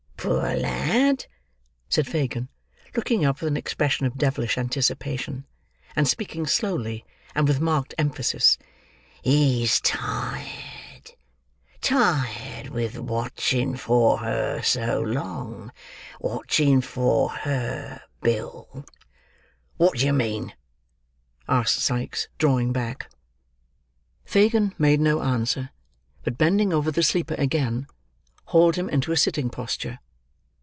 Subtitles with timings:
[0.23, 1.25] Poor lad!"
[1.89, 2.47] said Fagin,
[2.95, 5.47] looking up with an expression of devilish anticipation,
[5.95, 8.59] and speaking slowly and with marked emphasis.
[9.23, 18.85] "He's tired—tired with watching for her so long,—watching for her, Bill."
[19.79, 20.53] "Wot d'ye mean?"
[21.49, 23.09] asked Sikes, drawing back.
[24.23, 25.71] Fagin made no answer,
[26.23, 27.87] but bending over the sleeper again,
[28.45, 29.97] hauled him into a sitting posture.